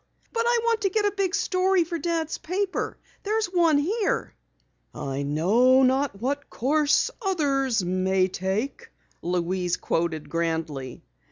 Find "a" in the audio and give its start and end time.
1.05-1.11